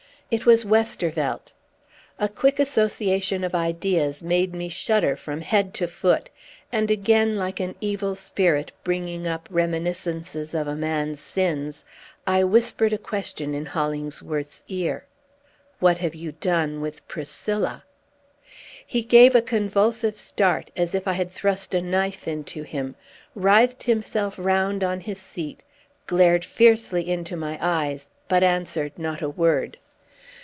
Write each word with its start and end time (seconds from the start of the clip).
It 0.33 0.45
was 0.45 0.63
Westervelt. 0.63 1.51
A 2.17 2.29
quick 2.29 2.57
association 2.57 3.43
of 3.43 3.53
ideas 3.53 4.23
made 4.23 4.53
me 4.55 4.69
shudder 4.69 5.17
from 5.17 5.41
head 5.41 5.73
to 5.73 5.87
foot; 5.89 6.29
and 6.71 6.89
again, 6.89 7.35
like 7.35 7.59
an 7.59 7.75
evil 7.81 8.15
spirit, 8.15 8.71
bringing 8.85 9.27
up 9.27 9.49
reminiscences 9.51 10.53
of 10.53 10.69
a 10.69 10.75
man's 10.77 11.19
sins, 11.19 11.83
I 12.25 12.45
whispered 12.45 12.93
a 12.93 12.97
question 12.97 13.53
in 13.53 13.65
Hollingsworth's 13.65 14.63
ear, 14.69 15.03
"What 15.81 15.97
have 15.97 16.15
you 16.15 16.31
done 16.31 16.79
with 16.79 17.05
Priscilla?" 17.09 17.83
He 18.87 19.01
gave 19.01 19.35
a 19.35 19.41
convulsive 19.41 20.15
start, 20.15 20.71
as 20.77 20.95
if 20.95 21.09
I 21.09 21.11
had 21.13 21.29
thrust 21.29 21.73
a 21.73 21.81
knife 21.81 22.25
into 22.25 22.63
him, 22.63 22.95
writhed 23.35 23.83
himself 23.83 24.35
round 24.39 24.81
on 24.81 25.01
his 25.01 25.17
seat, 25.19 25.65
glared 26.07 26.45
fiercely 26.45 27.09
into 27.09 27.35
my 27.35 27.59
eyes, 27.59 28.09
but 28.29 28.43
answered 28.43 28.97
not 28.97 29.21
a 29.21 29.27
word. 29.29 29.77